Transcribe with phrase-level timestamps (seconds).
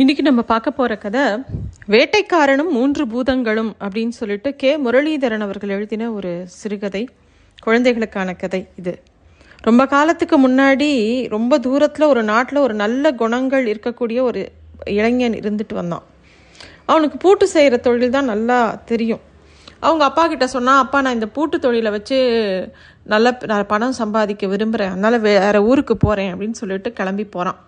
[0.00, 1.22] இன்னைக்கு நம்ம பார்க்க போகிற கதை
[1.92, 4.70] வேட்டைக்காரனும் மூன்று பூதங்களும் அப்படின்னு சொல்லிட்டு கே.
[4.84, 7.02] முரளிதரன் அவர்கள் எழுதின ஒரு சிறுகதை
[7.62, 8.94] குழந்தைகளுக்கான கதை இது.
[9.62, 10.88] ரொம்ப காலத்துக்கு முன்னாடி
[11.34, 14.42] ரொம்ப தூரத்தில் ஒரு நாட்டில் ஒரு நல்ல குணங்கள் இருக்கக்கூடிய ஒரு
[14.84, 16.04] இளைஞன் இருந்துட்டு வந்தான்.
[16.86, 18.58] அவனுக்கு பூட்டு செய்கிற தொழில் தான் நல்லா
[18.92, 19.22] தெரியும்.
[19.80, 22.18] அவங்க அப்பா கிட்ட சொன்னால் அப்பா நான் இந்த பூட்டு தொழிலை வச்சு
[23.14, 27.60] நல்ல நான் பணம் சம்பாதிக்க விரும்புகிறேன் அதனால் வேறு ஊருக்கு போகிறேன் அப்படின்னு சொல்லிட்டு கிளம்பி போகிறான்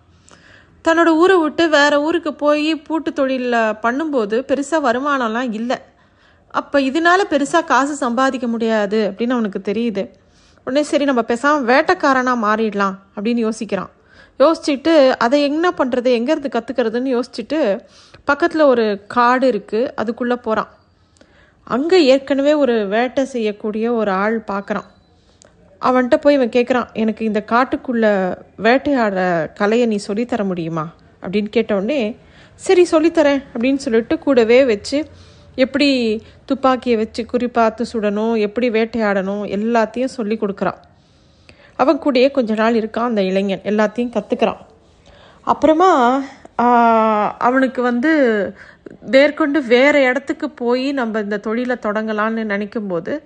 [0.89, 5.79] தன்னோட ஊரை விட்டு வேற ஊருக்கு போய் பூட்டு தொழிலில் பண்ணும்போது பெருசாக வருமானம்லாம் இல்லை.
[6.61, 10.05] அப்போ இதனால பெருசாக காசு சம்பாதிக்க முடியாது அப்படின்னு அவனுக்கு தெரியுது.
[10.67, 13.93] உடனே சரி நம்ம பேசாமல் வேட்டைக்காரனாக மாறிடலாம் அப்படின்னு யோசிக்கிறான்.
[14.43, 14.93] யோசிச்சுட்டு
[15.25, 17.61] அதை என்ன பண்ணுறது எங்கேருந்து கற்றுக்கிறதுன்னு யோசிச்சுட்டு
[18.31, 18.85] பக்கத்தில் ஒரு
[19.15, 20.71] காடு இருக்குது அதுக்குள்ளே போகிறான்
[21.77, 24.89] அங்கே ஏற்கனவே ஒரு வேட்டை செய்யக்கூடிய ஒரு ஆள் பார்க்குறான்
[25.81, 28.05] அவன்கிட்ட போய் இவன் கேட்குறான் எனக்கு இந்த காட்டுக்குள்ள
[28.63, 30.95] வேட்டையாடுற கலையை நீ சொல்லித்தர முடியுமா?
[31.23, 32.17] அப்படின்னு கேட்டவுடனே
[32.55, 35.05] சரி சொல்லித்தரேன் அப்படின்னு சொல்லிட்டு கூடவே வச்சு
[35.55, 40.79] எப்படி துப்பாக்கியை வச்சு குறி பார்த்து சுடணும் எப்படி வேட்டையாடணும் எல்லாத்தையும் சொல்லி கொடுக்குறான்.
[41.77, 44.63] அவன் கூடயே கொஞ்ச நாள் இருக்கான் அந்த இளைஞன் எல்லாத்தையும் கற்றுக்கிறான்
[45.43, 46.23] அப்புறமா
[47.39, 48.13] அவனுக்கு வந்து
[49.01, 53.23] மேற்கொண்டு வேறு இடத்துக்கு போய் நம்ம இந்த தொழிலை தொடங்கலான்னு நினைக்கும்போது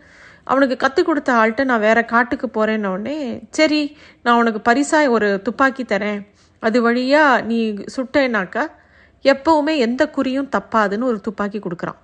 [0.52, 3.16] அவனுக்கு கற்றுக் கொடுத்த ஆள்கிட்ட நான் வேற காட்டுக்கு போகிறேன்னொடனே
[3.58, 3.82] சரி
[4.24, 6.20] நான் உனக்கு பரிசாக ஒரு துப்பாக்கி தரேன்.
[6.62, 7.58] அது வழியாக நீ
[7.96, 8.64] சுட்டேனாக்கா
[9.24, 11.98] எப்போவுமே எந்த குறியும் தப்பாதுன்னு ஒரு துப்பாக்கி கொடுக்குறான்.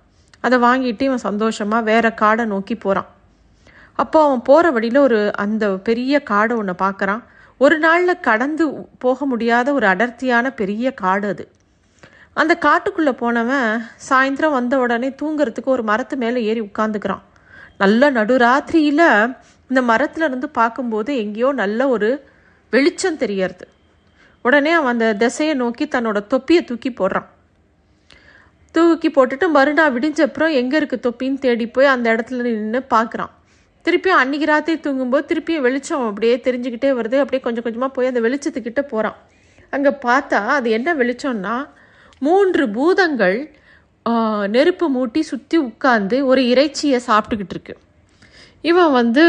[0.45, 3.09] அதை வாங்கிட்டு இவன் சந்தோஷமாக வேற காடை நோக்கி போகிறான்
[4.01, 7.23] அப்போ அவன் போகிற வழியில் ஒரு அந்த பெரிய காடை ஒன்று பார்க்குறான்
[7.57, 8.65] ஒரு நாளில் கடந்து
[9.03, 11.45] போக முடியாத ஒரு அடர்த்தியான பெரிய காடு அது.
[12.41, 13.69] அந்த காட்டுக்குள்ளே போனவன்
[14.09, 17.23] சாயந்தரம் வந்த உடனே தூங்குறதுக்கு ஒரு மரத்து மேலே ஏறி உட்காந்துக்கிறான்
[17.79, 19.07] நல்ல நடுராத்திரியில்
[19.69, 22.09] இந்த மரத்தில் இருந்து பார்க்கும்போது எங்கேயோ நல்ல ஒரு
[22.73, 23.65] வெளிச்சம் தெரியறது
[24.45, 27.27] உடனே அவன் அந்த திசையை நோக்கி தன்னோட தொப்பியை தூக்கி போடுறான்.
[28.75, 33.31] தூக்கி போட்டுட்டு மறுநாள் விடிஞ்ச அப்புறம் எங்கே இருக்குது தொப்பின்னு தேடி போய் அந்த இடத்துல நின்று பார்க்குறான்.
[33.85, 37.17] திருப்பியும் அன்னைக்கு ராத்திரி தூங்கும்போது திருப்பியும் வெளிச்சம் அப்படியே தெரிஞ்சுக்கிட்டே வருது.
[37.23, 39.17] அப்படியே கொஞ்சம் கொஞ்சமாக போய் அந்த வெளிச்சத்துக்கிட்ட போகிறான்
[39.75, 41.55] அங்கே பார்த்தா அது என்ன வெளிச்சம்னா
[42.27, 43.37] மூன்று பூதங்கள்
[44.55, 47.73] நெருப்பு மூட்டி சுற்றி உட்காந்து ஒரு இறைச்சியை சாப்பிட்டுக்கிட்டு இருக்கு.
[48.69, 49.25] இவன் வந்து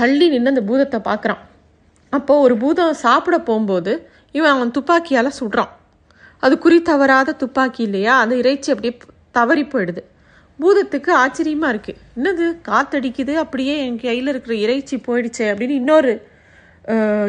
[0.00, 1.42] தள்ளி நின்று அந்த பூதத்தை பார்க்குறான்.
[2.12, 3.92] அப்போது ஒரு பூதம் சாப்பிட போகும்போது
[4.38, 5.72] இவன் அவன் துப்பாக்கியால் சுடுறான்.
[6.42, 8.14] அது குறி தவறாத துப்பாக்கி இல்லையா?
[8.22, 8.94] அந்த இறைச்சி அப்படியே
[9.38, 10.02] தவறி போயிடுது.
[10.62, 16.12] பூதத்துக்கு ஆச்சரியமாக இருக்குது என்னது காத்தடிக்குது அப்படியே என் கையில் இருக்கிற இறைச்சி போயிடுச்சே அப்படின்னு இன்னொரு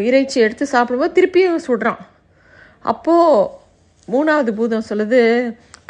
[0.08, 2.02] இறைச்சி எடுத்து சாப்பிடும்போது திருப்பியும் சுடுறான்.
[2.92, 3.48] அப்போது
[4.14, 5.22] மூணாவது பூதம் சொல்லுது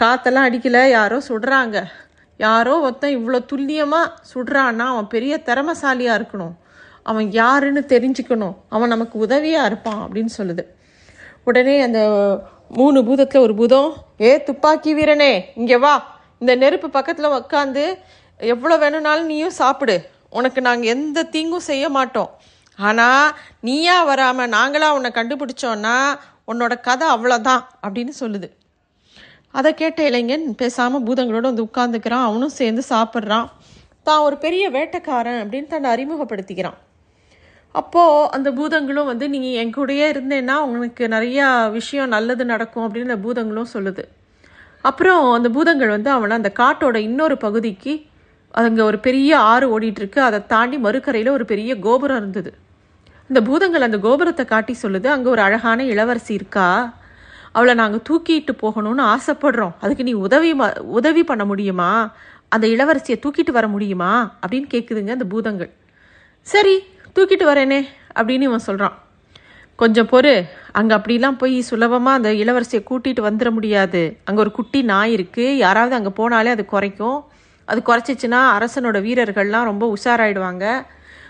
[0.01, 0.81] காத்தெல்லாம் அடிக்கலை.
[0.97, 1.77] யாரோ சுடுறாங்க.
[2.45, 6.55] யாரோ ஒருத்தன் இவ்வளோ துல்லியமாக சுடுறான்னா அவன் பெரிய திறமசாலியாக இருக்கணும்.
[7.09, 8.55] அவன் யாருன்னு தெரிஞ்சுக்கணும்.
[8.75, 10.63] அவன் நமக்கு உதவியாக இருப்பான் அப்படின்னு சொல்லுது.
[11.49, 12.01] உடனே அந்த
[12.79, 13.89] மூணு பூதத்தில் ஒரு பூதம்
[14.27, 15.95] ஏ துப்பாக்கி வீரனே இங்கே வா.
[16.41, 17.83] இந்த நெருப்பு பக்கத்தில் உட்காந்து
[18.39, 19.95] எவ்வளோ வேணும்னாலும் நீயும் சாப்பிடு.
[20.37, 22.31] உனக்கு நாங்கள் எந்த தீங்கும் செய்ய மாட்டோம்.
[22.79, 23.27] ஆனால்
[23.67, 25.97] நீயா வராமல் நாங்களாக உன்னை கண்டுபிடிச்சோன்னா
[26.51, 28.47] உன்னோட கதை அவ்வளோதான் அப்படின்னு சொல்லுது.
[29.59, 33.47] அதை கேட்ட இளைஞன் பேசாமல் பூதங்களோடு வந்து உட்காந்துக்கிறான் அவனும் சேர்ந்து சாப்பிட்றான்.
[34.07, 36.79] தான் ஒரு பெரிய வேட்டைக்காரன் அப்படின்னு தன்னை அறிமுகப்படுத்திக்கிறான்.
[37.75, 43.21] அப்போது அந்த பூதங்களும் வந்து நீ என் கூடயே இருந்தேன்னா உனக்கு நிறையா விஷயம் நல்லது நடக்கும் அப்படின்னு அந்த
[43.25, 44.03] பூதங்களும் சொல்லுது.
[44.89, 47.93] அப்புறம் அந்த பூதங்கள் வந்து அவனை அந்த காட்டோட இன்னொரு பகுதிக்கு
[48.63, 50.19] அங்கே ஒரு பெரிய ஆறு ஓடிட்டுருக்கு.
[50.27, 52.51] அதை தாண்டி மறுக்கரையில் ஒரு பெரிய கோபுரம் இருந்தது.
[53.29, 56.67] இந்த பூதங்கள் அந்த கோபுரத்தை காட்டி சொல்லுது அங்கே ஒரு அழகான இளவரசி இருக்கா?
[57.55, 59.71] அவளை நாங்கள் தூக்கிட்டு போகணும்னு ஆசைப்படுறோம்.
[59.81, 62.11] அதுக்கு நீ உதவி ம- உதவி பண்ண முடியுமா?
[62.49, 64.33] அந்த இளவரசியை தூக்கிட்டு வர முடியுமா?
[64.47, 65.73] அப்படின்னு கேட்குதுங்க அந்த பூதங்கள்.
[66.41, 66.83] சரி
[67.15, 69.03] தூக்கிட்டு வரேனே அப்படின்னு இவன் சொல்கிறான்
[69.75, 74.17] கொஞ்சம் பொறு அங்கே அப்படிலாம் போய் சுலபமாக அந்த இளவரசியை கூட்டிகிட்டு வந்துட முடியாது.
[74.23, 77.23] அங்கே ஒரு குட்டி நாய் இருக்குது யாராவது அங்கே போனாலே அது குறைக்கும்.
[77.65, 80.85] அது குறைச்சிச்சின்னா அரசனோட வீரர்கள்லாம் ரொம்ப உஷாராயிடுவாங்க.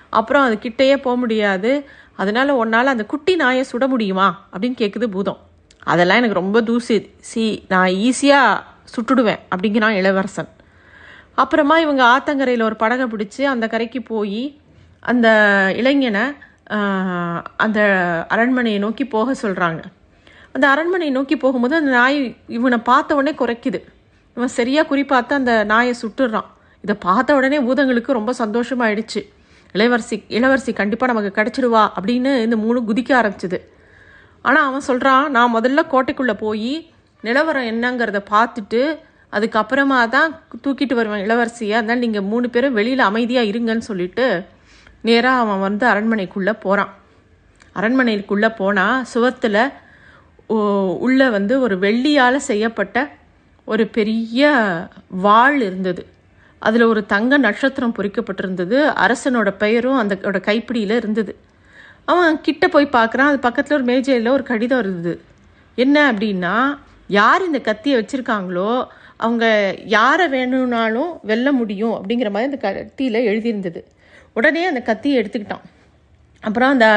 [0.10, 1.90] அப்புறம் அது கிட்டேயே போக முடியாது.
[2.16, 4.48] அதனால உன்னால் அந்த குட்டி நாயை சுட முடியுமா?
[4.54, 5.38] அப்படின்னு கேட்குது பூதம்.
[5.92, 6.98] அதெல்லாம் எனக்கு ரொம்ப தூசி.
[7.30, 8.62] சி நான் ஈஸியாக
[8.94, 10.50] சுட்டுடுவேன் அப்படிங்கிறான் இளவரசன்.
[11.44, 14.42] அப்புறமா இவங்க ஆத்தங்கரையில் ஒரு படகை பிடிச்சி அந்த கரைக்கு போய்
[15.12, 15.28] அந்த
[15.82, 16.26] இளைஞனை
[17.64, 17.80] அந்த
[18.36, 19.82] அரண்மனையை நோக்கி போக சொல்கிறாங்க
[20.56, 22.20] அந்த அரண்மனையை நோக்கி போகும்போது அந்த நாய்
[22.58, 23.80] இவனை பார்த்த உடனே குறைக்குது.
[24.38, 26.50] இவன் சரியாக குறிப்பார்த்து அந்த நாயை சுட்டுடுறான்.
[26.84, 29.22] இதை பார்த்த உடனே பூதங்களுக்கு ரொம்ப சந்தோஷமாயிடுச்சு.
[29.76, 33.60] இளவரசி இளவரசி கண்டிப்பாக நமக்கு கிடச்சிடுவா அப்படின்னு இந்த மூணு குதிக்க ஆரம்பிச்சிது.
[34.48, 36.74] ஆனால் அவன் சொல்கிறான் நான் முதல்ல கோட்டைக்குள்ளே போய்
[37.24, 38.82] நிலவரம் என்னங்கிறத பார்த்துட்டு
[39.36, 40.32] அதுக்கப்புறமா தான்
[40.64, 41.76] தூக்கிட்டு வருவேன் இளவரசியை.
[41.80, 44.26] அதனால் நீங்கள் மூணு பேரும் வெளியில் அமைதியாக இருங்கன்னு சொல்லிட்டு
[45.08, 46.92] நேராக அவன் வந்து அரண்மனைக்குள்ளே போகிறான்
[47.80, 49.62] அரண்மனைக்குள்ளே போனால் சுவத்தில்
[51.06, 52.98] உள்ளே வந்து ஒரு வெள்ளியால் செய்யப்பட்ட
[53.68, 54.50] ஒரு பெரிய
[55.26, 56.04] வாள் இருந்தது.
[56.62, 58.78] அதில் ஒரு தங்க நட்சத்திரம் பொறிக்கப்பட்டிருந்தது.
[59.06, 60.16] அரசனோட பெயரும் அந்த
[60.48, 61.34] கைப்பிடியில் இருந்தது.
[62.12, 63.30] அவன் கிட்ட போய் பார்க்குறான்.
[63.32, 65.14] அது பக்கத்தில் ஒரு மேஜையில் ஒரு கடிதம் இருந்தது.
[65.78, 66.56] என்ன அப்படின்னா
[67.20, 68.72] யார் இந்த கத்தியை வச்சுருக்காங்களோ
[69.18, 69.46] அவங்க
[69.96, 73.82] யாரை வேணும்னாலும் வெல்ல முடியும் அப்படிங்கிற மாதிரி அந்த கத்தியில் எழுதியிருந்தது.
[74.34, 75.66] உடனே அந்த கத்தியை எடுத்துக்கிட்டான்.
[76.44, 76.88] அப்புறம் அந்த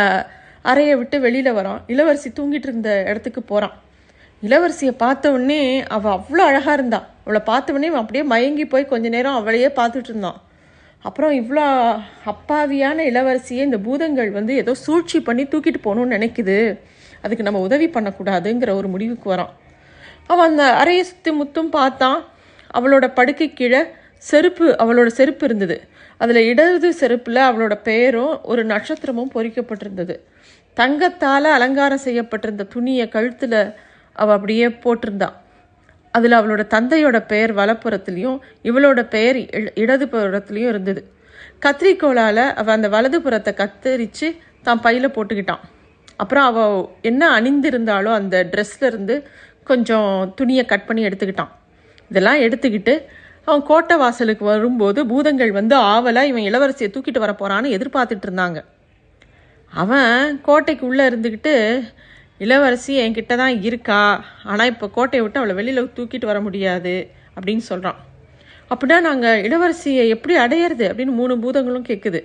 [0.63, 1.83] அறையை விட்டு வெளியில் வரான்.
[1.87, 3.77] இளவரசி தூங்கிட்டு இருந்த இடத்துக்கு போகிறான்
[4.43, 5.63] இளவரசியை பார்த்த உடனே
[5.97, 10.39] அவள் அவ்வளோ அழகாக இருந்தாள் அவளை பார்த்த உடனே அப்படியே மயங்கி போய் கொஞ்ச நேரம் அவளையே பார்த்துட்டு இருந்தான்.
[11.05, 11.65] அப்புறம் இவ்வளோ
[12.33, 16.57] அப்பாவியான இளவரசியை இந்த பூதங்கள் வந்து ஏதோ சூழ்ச்சி பண்ணி தூக்கிட்டு போகணும்னு நினைக்குது.
[17.23, 19.53] அதுக்கு நம்ம உதவி பண்ணக்கூடாதுங்கிற ஒரு முடிவுக்கு வரான்.
[20.27, 22.19] அவன் அந்த அறையை சுற்றி முத்தும் பார்த்தான்.
[22.79, 23.81] அவளோட படுக்கை கீழே
[24.19, 25.77] செருப்பு அவளோட செருப்பு இருந்தது.
[26.21, 30.15] அதில் இடது செருப்பில் அவளோட பெயரும் ஒரு நட்சத்திரமும் பொறிக்கப்பட்டிருந்தது.
[30.77, 33.61] தங்கத்தால் அலங்காரம் செய்யப்பட்டிருந்த துணியை கழுத்தில்
[34.17, 35.37] அவள் அப்படியே போட்டிருந்தான்
[36.15, 38.39] அதில் அவளோட தந்தையோட பெயர் வலப்புறத்துலேயும்
[38.69, 39.39] இவளோட பெயர்
[39.83, 41.01] இடது புறத்துலேயும் இருந்தது.
[41.65, 44.29] கத்திரிக்கோளால் அவள் அந்த வலது புறத்தை கத்தரித்து
[44.67, 45.63] தான் பையில் போட்டுக்கிட்டான்.
[46.23, 46.77] அப்புறம் அவள்
[47.11, 49.17] என்ன அணிந்திருந்தாலோ அந்த ட்ரெஸ்ல இருந்து
[49.71, 51.53] கொஞ்சம் துணியை கட் பண்ணி எடுத்துக்கிட்டான்.
[52.11, 52.95] இதெல்லாம் எடுத்துக்கிட்டு
[53.47, 58.59] அவன் கோட்டை வாசலுக்கு வரும்போது பூதங்கள் வந்து ஆவலாக இவன் இளவரசியை தூக்கிட்டு வர போறான்னு எதிர்பார்த்துட்டு இருந்தாங்க.
[59.73, 61.55] அவன் கோட்டைக்கு உள்ளே இருந்துக்கிட்டு
[62.41, 64.25] இளவரசி என்கிட்ட தான் இருக்கா?
[64.45, 66.95] ஆனால் இப்போ கோட்டையை விட்டு அவளை வெளியில் தூக்கிட்டு வர முடியாது
[67.37, 67.99] அப்படின்னு சொல்கிறான்
[68.71, 72.21] அப்படின்னா நாங்கள் இளவரசியை எப்படி அடையிறது அப்படின்னு மூணு பூதங்களும் கேட்குது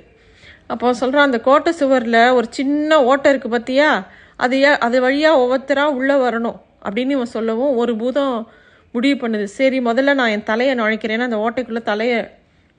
[0.67, 3.89] அப்போ சொல்கிறான் அந்த கோட்டை சுவரில் ஒரு சின்ன ஓட்டை இருக்குது பார்த்தியா
[4.35, 8.47] அது அது வழியாக ஒவ்வொருத்தராக உள்ளே வரணும் அப்படின்னு இவன் சொல்லவும் ஒரு பூதம்
[8.91, 9.43] முடிவு பண்ணுது.
[9.43, 12.17] சரி முதல்ல நான் என் தலையை நுழைக்கிறேன்னா அந்த ஓட்டைக்குள்ளே தலையை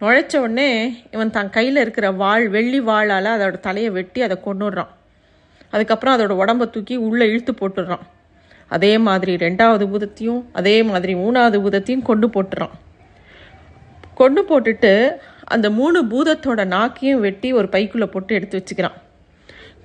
[0.00, 0.68] நுழைச்ச உடனே
[1.10, 4.92] இவன் தன் கையில் இருக்கிற வாள் வெள்ளி வாழால் அதோட தலையை வெட்டி அதை கொண்டுடுறான்
[5.74, 8.04] அதுக்கப்புறம் அதோட உடம்ப தூக்கி உள்ளே இழுத்து போட்டுடுறான்.
[8.76, 12.74] அதே மாதிரி ரெண்டாவது பூதத்தையும் அதே மாதிரி மூணாவது பூதத்தையும் கொண்டு போட்டுறான்.
[14.20, 14.92] கொண்டு போட்டுட்டு
[15.54, 18.96] அந்த மூணு பூதத்தோட நாக்கையும் வெட்டி ஒரு பைக்குள்ளே போட்டு எடுத்து வச்சுக்கிறான்.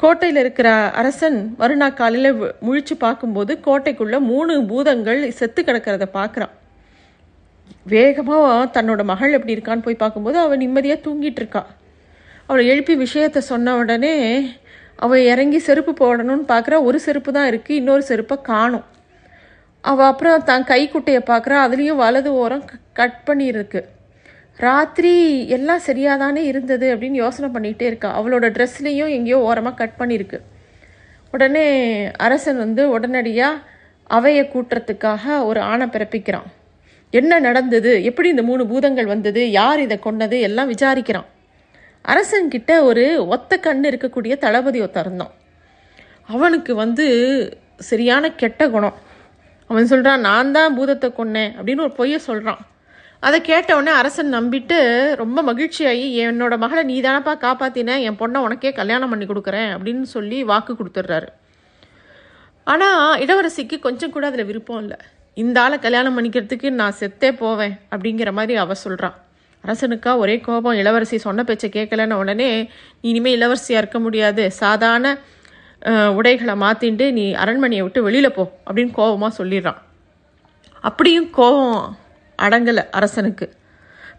[0.02, 0.70] கோட்டையில் இருக்கிற
[1.00, 2.38] அரசன் மறுநாள் காலையில்
[2.68, 6.54] முழிச்சு பார்க்கும்போது கோட்டைக்குள்ள மூணு பூதங்கள் செத்து கிடக்கிறத பார்க்குறான்.
[7.94, 11.64] வேகமாக தன்னோட மகள் எப்படி இருக்கான்னு போய் பார்க்கும்போது அவள் நிம்மதியாக தூங்கிட்டு இருக்கா.
[12.48, 14.16] அவளை எழுப்பி விஷயத்த சொன்ன உடனே
[15.04, 18.86] அவள் இறங்கி செருப்பு போடணும்னு பார்க்குறா ஒரு செருப்பு தான் இருக்குது இன்னொரு செருப்பை காணும்.
[19.84, 22.66] அவள் அப்புறம் தான் கைக்குட்டையை பார்க்குறா அதுலேயும் வலது ஓரம்
[23.00, 23.81] கட் பண்ணியிருக்கு.
[24.66, 25.13] ராத்திரி
[25.57, 28.10] எல்லாம் சரியாதானே இருந்தது அப்படின்னு யோசனை பண்ணிகிட்டே இருக்கா.
[28.19, 30.40] அவளோட ட்ரெஸ்லேயும் எங்கேயோ ஓரமாக கட் பண்ணியிருக்கு.
[31.34, 31.66] உடனே
[32.28, 33.63] அரசன் வந்து உடனடியாக
[34.18, 36.48] அவையை கூட்டுறதுக்காக ஒரு ஆணை பிறப்பிக்கிறான்.
[37.19, 37.92] என்ன நடந்தது?
[38.10, 39.42] எப்படி இந்த மூணு பூதங்கள் வந்தது?
[39.52, 40.38] யார் இதை கொன்னது?
[40.48, 41.28] எல்லாம் விசாரிக்கிறான்.
[42.12, 43.04] அரசன்கிட்ட ஒரு
[43.36, 45.34] ஒத்த கண் இருக்கக்கூடிய தளபதி ஒருத்தன் இருந்தான்.
[46.36, 47.06] அவனுக்கு வந்து
[47.90, 48.98] சரியான கெட்ட குணம்.
[49.70, 52.62] அவன் சொல்கிறான் நான் தான் பூதத்தை கொன்னேன் அப்படின்னு ஒரு பொய்யை சொல்கிறான்
[53.28, 54.78] அதை கேட்ட உடனே அரசன் நம்பிட்டு
[55.22, 57.98] ரொம்ப மகிழ்ச்சியாகி என்னோட மகளை நீ தானப்பா காப்பாத்தின?
[58.08, 61.30] என் பொண்ணை உனக்கே கல்யாணம் பண்ணி கொடுக்குறேன் அப்படின்னு சொல்லி வாக்கு கொடுத்துட்றாரு.
[62.64, 64.98] ஆனால் இளவரசிக்கு கொஞ்சம் கூட அதில் விருப்பம் இல்லை.
[65.44, 69.18] இந்த ஆளை கல்யாணம் பண்ணிக்கிறதுக்கு நான் செத்தே போவேன் அப்படிங்கிற மாதிரி அவ சொல்கிறான்
[69.64, 72.50] அரசனுக்கா ஒரே கோபம் இளவரசி சொன்ன பேச்சை கேட்கலன்னு உடனே
[73.02, 74.44] நீ இனிமேல் இளவரசியாக இருக்க முடியாது.
[74.62, 75.08] சாதாரண
[76.20, 79.80] உடைகளை மாற்றிண்டு நீ அரண்மனையை விட்டு வெளியில் போ அப்படின்னு கோபமாக சொல்லிடுறான்.
[80.90, 81.78] அப்படியும் கோபம்
[82.40, 83.45] அடங்கலை அரசனுக்கு.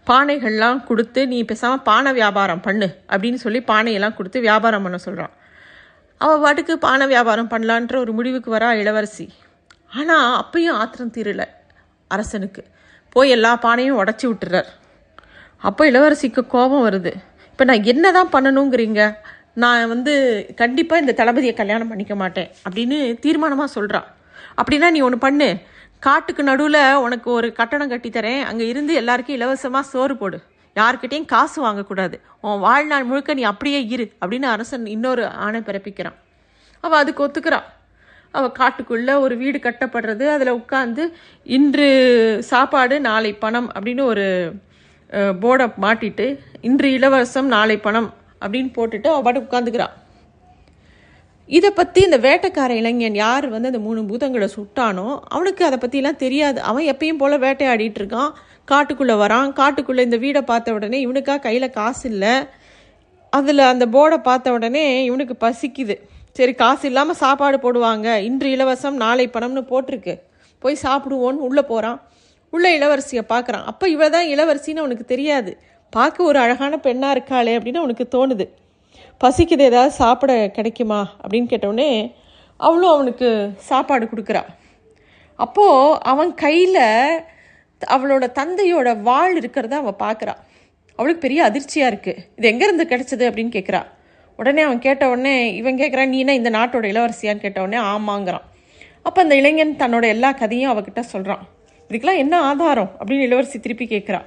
[0.09, 5.33] பானைகள்லாம் கொடுத்து நீ பேசாமல் பானை வியாபாரம் பண்ணு அப்படின்னு சொல்லி பானையெல்லாம் கொடுத்து வியாபாரம் பண்ண சொல்கிறான்
[6.21, 9.25] அவள் பாட்டுக்கு பானை வியாபாரம் பண்ணலான்ற ஒரு முடிவுக்கு வரா இளவரசி.
[9.99, 11.47] ஆனால் அப்பயும் ஆத்திரம் தீரலை
[12.11, 12.61] அரசனுக்கு.
[13.15, 14.69] போய் எல்லா பானையும் உடச்சி விட்டுறார்.
[15.67, 17.11] அப்போ இளவரசிக்கு கோபம் வருது.
[17.51, 19.01] இப்போ நான் என்ன தான் பண்ணணுங்கிறீங்க?
[19.63, 20.13] நான் வந்து
[20.61, 24.07] கண்டிப்பாக இந்த தளபதியை கல்யாணம் பண்ணிக்க மாட்டேன் அப்படின்னு தீர்மானமாக சொல்கிறான்
[24.59, 25.49] அப்படின்னா நீ ஒன்று பண்ணு.
[26.05, 30.37] காட்டுக்கு நடுவில் உனக்கு ஒரு கட்டணம் கட்டித்தரேன் அங்கே இருந்து எல்லாருக்கும் இலவசமாக சோறு போடு.
[30.75, 32.15] யார்கிட்டயும் காசு வாங்கக்கூடாது.
[32.45, 36.17] உன் வாழ்நாள் முழுக்க நீ அப்படியே இரு அப்படின்னு அரசன் இன்னொரு ஆணை பிறப்பிக்கிறான்.
[36.83, 37.67] அவள் அதுக்கு ஒத்துக்கிறான்
[38.37, 40.25] அவள் காட்டுக்குள்ளே ஒரு வீடு கட்டப்படுறது.
[40.35, 41.05] அதில் உட்காந்து
[41.57, 41.87] இன்று
[42.51, 44.25] சாப்பாடு நாளை பணம் அப்படின்னு ஒரு
[45.43, 46.27] போர்டை மாட்டிட்டு
[46.69, 48.09] இன்று இலவசம் நாளை பணம்
[48.43, 49.95] அப்படின்னு போட்டுட்டு அவள் பாட்டு உட்காந்துக்கிறான்
[51.49, 56.59] இதை பற்றி இந்த வேட்டைக்கார இளைஞன் யார் வந்து அந்த மூணு பூதங்களை சுட்டானோ அவனுக்கு அதை பற்றிலாம் தெரியாது.
[56.69, 58.31] அவன் எப்பயும் போல் வேட்டையாடிட்டு இருக்கான்.
[58.71, 59.49] காட்டுக்குள்ளே வரான்.
[59.59, 62.33] காட்டுக்குள்ளே இந்த வீடை பார்த்த உடனே இவனுக்கா கையில் காசு இல்லை.
[63.29, 65.97] அதில் அந்த போர்டை பார்த்த உடனே இவனுக்கு பசிக்குது.
[66.37, 68.07] சரி காசு இல்லாமல் சாப்பாடு போடுவாங்க.
[68.29, 70.15] இன்று இலவசம் நாளை பணம்னு போட்டிருக்கு.
[70.63, 71.99] போய் சாப்பிடுவோன்னு உள்ளே போகிறான்
[72.53, 73.65] உள்ள இளவரசியை பார்க்குறான்.
[73.71, 75.51] அப்போ இவ தான் இளவரசின்னு அவனுக்கு தெரியாது.
[75.93, 78.45] பார்க்க ஒரு அழகான பெண்ணாக இருக்காளே அப்படின்னு அவனுக்கு தோணுது.
[79.21, 81.89] பசிக்குது ஏதாவது சாப்பிட கிடைக்குமா அப்படின்னு கேட்டவுடனே
[82.59, 83.27] அவளும் அவனுக்கு
[83.69, 84.43] சாப்பாடு கொடுக்குறா.
[85.39, 86.83] அப்போது அவன் கையில்
[87.81, 90.33] அவளோட தந்தையோட வாழ் இருக்கிறத அவள் பார்க்குறா.
[90.99, 93.81] அவளுக்கு பெரிய அதிர்ச்சியாக இருக்குது இது எங்கேருந்து கிடைச்சது அப்படின்னு கேட்குறா.
[94.39, 98.45] உடனே அவன் கேட்ட உடனே இவன் கேட்குறான் நீனா இந்த நாட்டோட இளவரசியான்னு கேட்ட உடனே ஆமாங்கிறான்.
[99.07, 101.43] அப்போ அந்த இளைஞன் தன்னோட எல்லா கதையும் அவகிட்ட சொல்கிறான்
[101.91, 102.91] இதுக்கெல்லாம் என்ன ஆதாரம்?
[102.99, 104.21] அப்படின்னு இளவரசி திருப்பி கேட்குறா.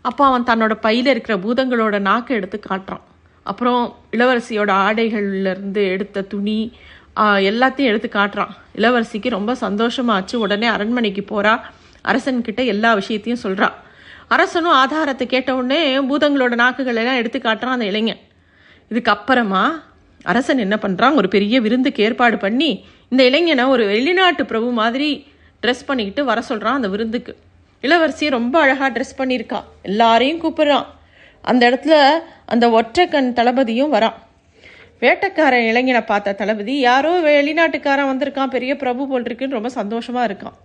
[0.00, 3.04] அப்போ அவன் தன்னோட பையில் இருக்கிற பூதங்களோட நாக்கை எடுத்து காட்டுறான்.
[3.42, 6.72] அப்புறம் இளவரசியோட ஆடைகள்லேருந்து எடுத்த துணி
[7.16, 8.52] எல்லாத்தையும் எடுத்து காட்டுறான்.
[8.76, 10.36] இளவரசிக்கு ரொம்ப சந்தோஷமாச்சு.
[10.36, 11.60] உடனே அரண்மனைக்கு போகிறா
[12.04, 13.74] அரசன்கிட்ட எல்லா விஷயத்தையும் சொல்கிறான்
[14.28, 18.20] அரசனும் ஆதாரத்தை கேட்ட உடனே பூதங்களோட நாக்குகள் எல்லாம் எடுத்து காட்டுறான் அந்த இளைஞன்.
[18.90, 19.64] இதுக்கப்புறமா
[20.22, 25.10] அரசன் என்ன பண்ணுறான் ஒரு பெரிய விருந்துக்கு ஏற்பாடு பண்ணி இந்த இளைஞனை ஒரு வெளிநாட்டு பிரபு மாதிரி
[25.62, 27.36] ட்ரெஸ் பண்ணிக்கிட்டு வர சொல்கிறான் அந்த விருந்துக்கு.
[27.80, 29.64] இளவரசி ரொம்ப அழகாக ட்ரெஸ் பண்ணியிருக்கா.
[29.82, 30.86] எல்லாரையும் கூப்பிட்றான்.
[31.42, 31.94] அந்த இடத்துல
[32.46, 34.14] அந்த ஒற்றைக்கண் தளபதியும் வரான்.
[35.00, 40.58] வேட்டைக்காரன் இளைஞனை பார்த்த தளபதி யாரோ வெளிநாட்டுக்காரன் வந்திருக்கான் பெரிய பிரபு போல் இருக்குன்னு ரொம்ப சந்தோஷமாக இருக்கான்.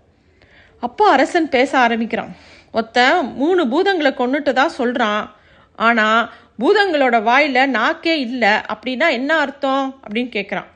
[0.80, 2.36] அப்போ அரசன் பேச ஆரம்பிக்கிறான்.
[2.72, 5.36] ஒருத்தன் மூணு பூதங்களை கொன்னுட்டு தான் சொல்கிறான்
[5.76, 8.50] ஆனால் பூதங்களோட வாயில் நாக்கே இல்லை.
[8.50, 10.02] அப்படின்னா என்ன அர்த்தம்?
[10.04, 10.74] அப்படின்னு கேட்குறான்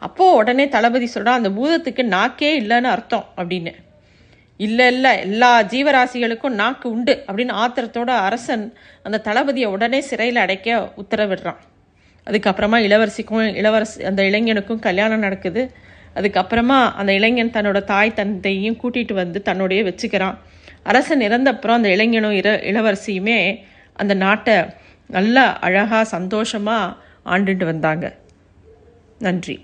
[0.00, 3.72] அப்போது உடனே தளபதி சொல்கிறான் அந்த பூதத்துக்கு நாக்கே இல்லைன்னு அர்த்தம் அப்படின்னு.
[4.56, 11.60] இல்லை இல்லை எல்லா ஜீவராசிகளுக்கும் நாக்கு உண்டு அப்படின்னு ஆத்திரத்தோட அரசன் அந்த தளபதியை உடனே சிறையில் அடைக்க உத்தரவிடுறான்.
[12.26, 15.72] அதுக்கப்புறமா இளவரசிக்கும் இளவரசி அந்த இளைஞனுக்கும் கல்யாணம் நடக்குது.
[16.14, 20.36] அதுக்கப்புறமா அந்த இளைஞன் தன்னோட தாய் தந்தையும் கூட்டிகிட்டு வந்து தன்னோடைய வச்சுக்கிறான்.
[20.82, 24.54] அரசன் இறந்தப்புறம் அந்த இளைஞனும் இர இளவரசியுமே அந்த நாட்டை
[25.06, 28.16] நல்லா அழகாக சந்தோஷமாக ஆண்டுட்டு வந்தாங்க.
[29.18, 29.56] நன்றி.